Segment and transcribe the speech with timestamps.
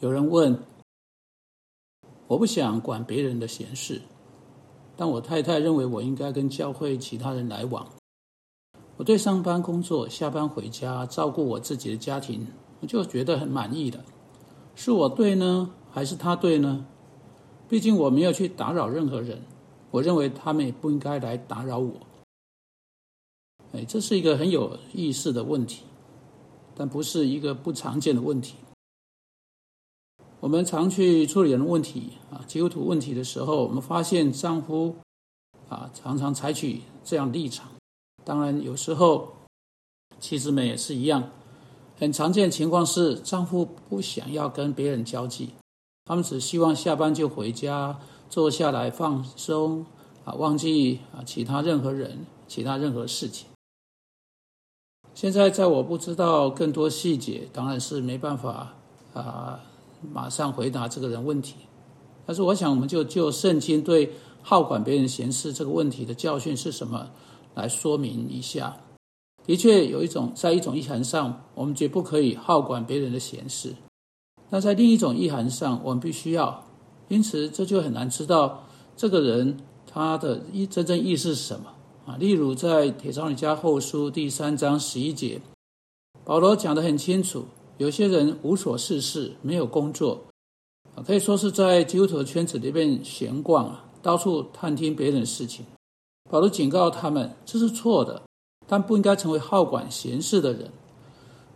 [0.00, 0.58] 有人问
[2.26, 4.02] ：“我不想管别人的闲事，
[4.96, 7.88] 但我太太认为我应该跟教会其他人来往。
[8.96, 12.46] 我对上班、工作、下班回家、照顾我自己的家庭，
[12.80, 14.04] 我就觉得很满意的。
[14.74, 16.86] 是我对呢，还是他对呢？
[17.68, 19.42] 毕竟我没有去打扰任何人，
[19.90, 21.92] 我认为他们也不应该来打扰我。”
[23.72, 25.84] 哎，这是一个很有意思的问题，
[26.76, 28.56] 但不是一个不常见的问题。
[30.44, 34.94] 我们常去处理人问题啊，基督徒问题的时候，我们发现丈夫
[35.70, 37.66] 啊常常采取这样立场。
[38.26, 39.36] 当然，有时候
[40.20, 41.30] 妻子们也是一样。
[41.98, 45.48] 很常见情况是，丈夫不想要跟别人交际，
[46.04, 47.98] 他们只希望下班就回家，
[48.28, 49.86] 坐下来放松
[50.26, 53.46] 啊，忘记啊其他任何人、其他任何事情。
[55.14, 58.74] 现在在我不知道更多细节，当然是没办法
[59.14, 59.60] 啊。
[60.12, 61.54] 马上回答这个人问题，
[62.26, 67.10] 但是我想，我们就就圣经对好管别人闲事这个问题的教训是什么
[67.54, 68.76] 来说明一下。
[69.46, 73.72] 的确，有一种在一种意涵上，我们绝不可以好管别人的闲事；
[74.48, 76.64] 但在另一种意涵上，我们必须要。
[77.08, 78.64] 因此，这就很难知道
[78.96, 81.66] 这个人他的意真正意思是什么
[82.06, 82.16] 啊。
[82.16, 85.42] 例如，在铁窗里加后书第三章十一节，
[86.24, 87.44] 保罗讲得很清楚。
[87.78, 90.24] 有些人无所事事，没有工作，
[91.04, 95.66] 可以说是在基督徒圈子里面闲逛啊，到处探听别人的事情。
[96.30, 98.22] 保罗警告他们，这是错的，
[98.66, 100.70] 但不应该成为好管闲事的人。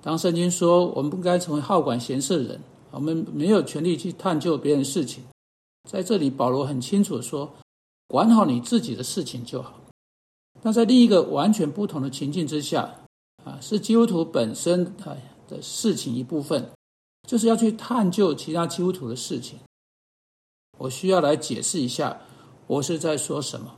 [0.02, 5.22] 当圣经说我们不该成为好管闲事的人，我们没有权利去探究别人的事情。
[5.88, 7.48] 在这里，保罗很清楚地说，
[8.08, 9.80] 管好你自己的事情就好。
[10.60, 12.92] 但在另一个完全不同的情境之下，
[13.44, 15.16] 啊，是基督徒本身啊。
[15.48, 16.70] 的事情一部分，
[17.26, 19.58] 就是要去探究其他基督徒的事情。
[20.78, 22.20] 我需要来解释一下，
[22.66, 23.74] 我是在说什么。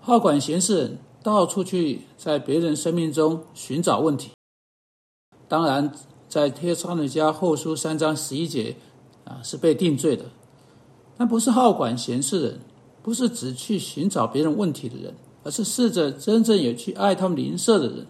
[0.00, 4.30] 好管闲事，到处去在别人生命中寻找问题。
[5.48, 5.92] 当然，
[6.28, 8.76] 在贴上的家后书三章十一节
[9.24, 10.26] 啊，是被定罪的。
[11.18, 12.60] 但不是好管闲事的人，
[13.02, 18.06] 不是只去寻找别人问题的人，而是试着真正也去爱他们邻舍的人。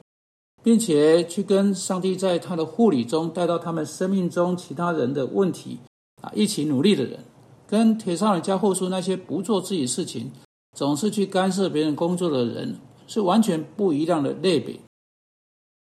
[0.62, 5.78] 并且去跟上帝在他的护理中带到他们生命中其他人的问题
[6.22, 7.21] 啊，一起努力的人，
[7.66, 10.31] 跟铁上人家后书那些不做自己事情，
[10.76, 14.78] 总是去干涉别人工作的人，是完全不一样的类别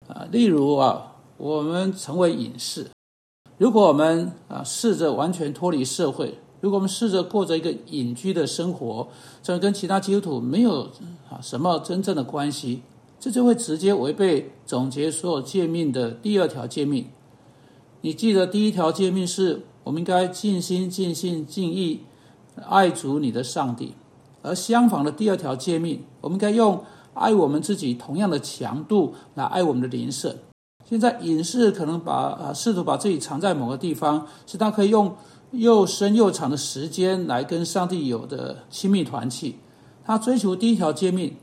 [0.07, 0.27] 啊。
[0.31, 2.87] 例如啊，我们成为隐士，
[3.57, 9.07] 如果我们啊试着完全脱离社会，如果我们试着过着一个隐居的生活，
[9.41, 10.83] 这跟其他基督徒没有
[11.29, 12.83] 啊什么真正的关系。
[13.19, 17.07] 这就会直接违背总结所有诫命的第二条诫命。
[18.01, 22.01] 你记得第一条诫命是我们应该尽心、尽性、尽意
[22.67, 23.93] 爱主你的上帝，
[24.41, 26.81] 而相反的第二条诫命，我们应该用
[27.13, 30.37] 爱我们自己同样的强度来爱我们的邻舍。
[30.85, 35.13] 现在隐士可能把啊试图把自己藏在某个地方，是他可以用
[35.51, 39.57] 又深又长的时间来跟上帝有的亲密团契。
[40.05, 41.35] 他追求第一条诫命。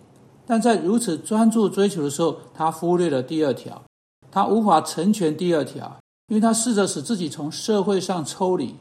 [0.46, 3.82] 但在如此专注追求的时候，他忽略了第二条，
[4.30, 5.96] 他无法成全第二条，
[6.28, 8.76] 因为他试着使自己从社会上抽离。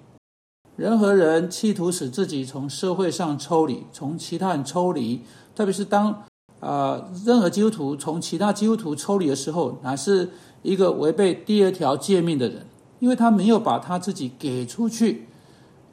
[0.75, 5.21] 人和人企图使自己从社会上抽离，从其他人抽离，
[5.55, 6.23] 特别是当
[6.59, 10.29] 啊任何基督徒从其他基督徒抽离的时候，乃是
[10.61, 12.65] 一个违背第二条诫命的人，
[12.99, 15.27] 因为他没有把他自己给出去。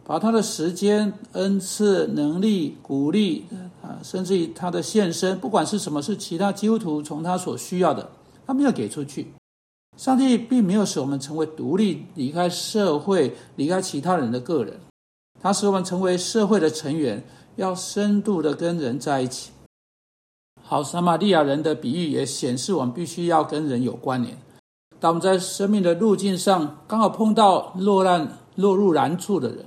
[0.04, 3.44] 把他的时间、恩赐、能力、鼓励
[3.82, 8.10] 啊，甚至于他的献身，不管是什么，是其他基督徒从他所需要的，
[8.44, 9.28] 他没有给出去。
[9.96, 14.80] 上帝并没有使我们成为独立、离开社会、离开其他人的个人，
[15.40, 17.22] 他使我们成为社会的成员，
[17.56, 19.52] 要深度的跟人在一起。
[20.62, 24.36] 好，撒玛利亚人的比喻也显示我们必须要跟人有关联。
[24.98, 29.64] 当我们在生命的路径上刚好碰到落难、落入难处的人。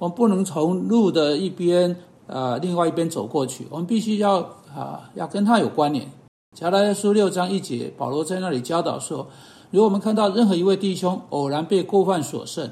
[0.00, 1.94] 我们不能从路的一边，
[2.26, 3.66] 呃，另外一边走过去。
[3.68, 4.38] 我们必须要
[4.74, 6.10] 啊，要跟他有关联。
[6.56, 9.28] 加拉太书六章一节，保罗在那里教导说：，
[9.70, 12.70] 如果我们看到任何一位弟兄偶然被过犯所胜，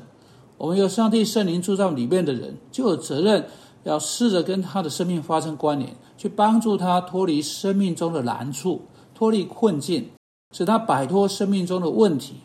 [0.57, 3.45] 我们有上帝圣灵住在里面的人，就有责任
[3.85, 8.81] 要试着跟他的生命发生关联，去帮助他脱离生命中的难处，
[9.15, 10.09] 脱离困境，
[10.57, 12.37] 使他摆脱生命中的问题。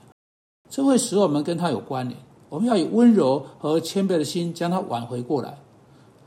[0.69, 2.19] 这会使我们跟他有关联。
[2.53, 5.57] 我们要以温柔和谦卑的心将它挽回过来，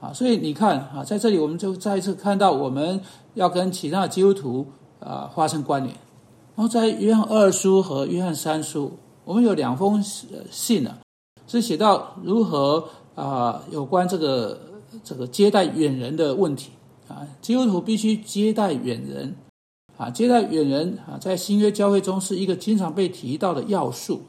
[0.01, 3.01] 啊，所以你看啊，在这里我们就再一次看到我们
[3.35, 4.67] 要跟其他的基督徒
[4.99, 5.95] 啊发生关联。
[6.57, 10.99] 然后在约翰二书和约翰三书，我们有两封信呢，
[11.47, 14.59] 是写到如何啊有关这个
[15.05, 16.73] 这个接待远人的问题。
[17.07, 19.33] 啊，基督徒必须接待远人。
[19.97, 24.23] 啊，接待远人啊，在新约教会中是一个经常被提到的要素。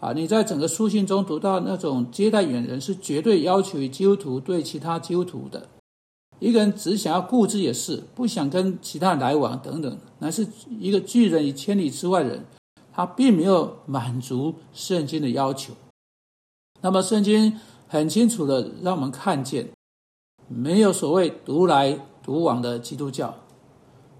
[0.00, 0.12] 啊。
[0.12, 5.68] 你在整个书信中读到那种接待远人是绝对要求基督徒对其他基督徒的。
[6.38, 10.46] 一个人只想要顾自己的事，不想跟其他人来往等等，乃是
[10.78, 12.44] 一个拒人于千里之外人。
[12.92, 15.74] 他并没有满足圣经的要求。
[16.80, 19.68] 那么，圣经很清楚的让我们看见，
[20.48, 23.34] 没有所谓独来独往的基督教。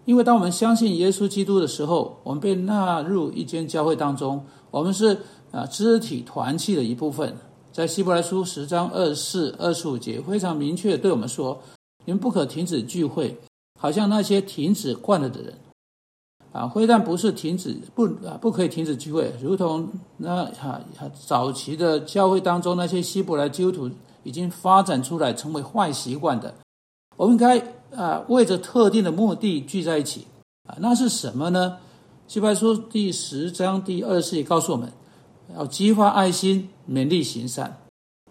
[0.04, 5.20] 因为当我们相信耶稣基督的时候，我们被纳入一间教会当中，我们是
[5.56, 7.34] 啊肢体团契的一部分。
[7.72, 11.58] 在希伯来书十章二四、二十五节非常明确对我们说。
[12.04, 13.36] 你们不可停止聚会，
[13.80, 15.52] 好像那些停止惯了的人，
[16.52, 20.80] 啊，非但不是停止不啊，不可以停止聚会，如同那哈
[21.26, 23.90] 早期的教会当中那些希伯来基督徒
[24.22, 26.54] 已经发展出来成为坏习惯的，
[27.16, 27.58] 我们应该
[27.92, 30.28] 啊为着特定的目的聚在一起
[30.68, 31.78] 啊，那是什么呢？
[32.28, 34.92] 希伯来书第十章第二十也告诉我们，
[35.54, 37.78] 要激发爱心，勉励行善，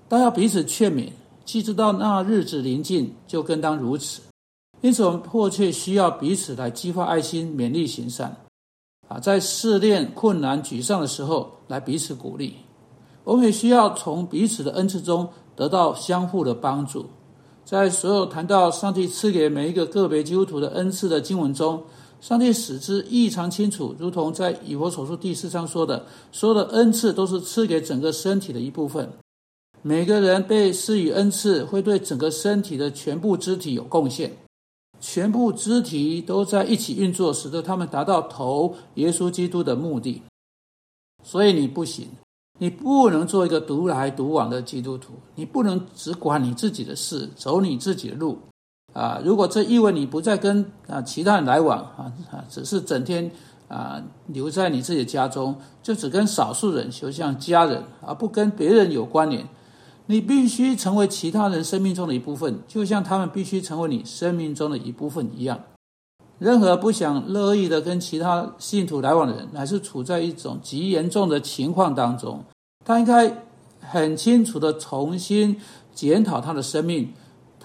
[0.08, 1.10] 但要彼此劝勉。
[1.46, 4.22] 既知道那日子临近，就更当如此。
[4.82, 8.36] 因此，我们迫切需要彼此来激发爱心，勉励行善。
[9.08, 12.56] 啊，在试炼、困难、沮丧的时候，来彼此鼓励。
[13.24, 17.06] 我们也需要从彼此的恩赐中得到相互的帮助。
[17.64, 21.84] 在所有谈到上帝赐给每一个个别基督徒的恩赐的经文中，
[22.22, 29.08] 上帝使之异常清楚，如同在以佛所书第四章说的：所有的恩赐都是赐给整个身体的一部分。
[29.84, 34.36] 每个人被施予恩赐，会对整个身体的全部肢体有贡献，
[35.00, 40.24] 全部肢体都在一起运作，使得他们达到头耶稣基督的目的。
[41.24, 42.08] 所以你不行，
[42.58, 48.40] 你不能做一个独来独往的基督徒，你不能只管你自己的事，走你自己的路。
[48.96, 53.30] 啊，如果这意味你不再跟啊其他人来往啊啊，只是整天
[53.68, 55.54] 啊留在你自己家中，
[55.84, 59.46] 就只跟少数人，就像家人，而不跟别人有关联。
[60.06, 65.60] 你必须成为其他人生命中的一部分，就像他们必须成为你生命中的一部分一样。
[66.40, 72.44] 任何不想乐意的跟其他信徒来往的人，乃是处在一种极严重的情况当中。
[72.86, 73.34] 他应该
[73.82, 75.60] 很清楚的重新
[75.94, 77.12] 检讨他的生命、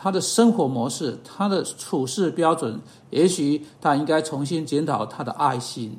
[0.02, 2.80] 他的生活模式、他的处事标准。
[3.10, 5.98] 也许他应该重新检讨他的爱心。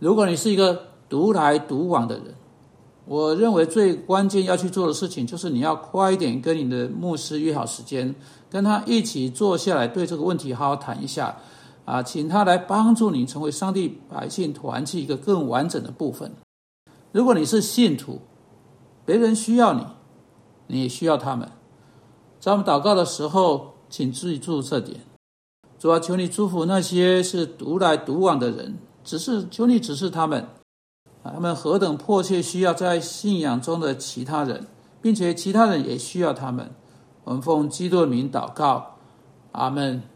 [0.00, 2.34] 如果你是一个独来独往的人，
[3.04, 8.12] 我认为最关键要去做的事情，就是你要快一点跟你的牧师约好时间，
[8.50, 11.36] 跟他一起坐下来，对这个问题好好谈一下，
[11.84, 16.32] 啊，请他来帮助你成为上帝百姓团契一个更完整的部分。
[17.12, 18.20] 如果你是信徒，
[19.04, 19.86] 别人需要你，
[20.66, 21.48] 你也需要他们。
[22.46, 25.00] 在我们祷告的时候，请注意注这点。
[25.80, 30.46] 主啊，求你祝福那些是独来独往的人，只是求你指示他们。
[31.24, 34.64] 他们何等迫切需要在信仰中的其他人，
[35.02, 36.70] 并且其他人也需要他们。
[37.24, 38.94] 我们奉基督的名祷告，
[39.50, 40.04] 阿门。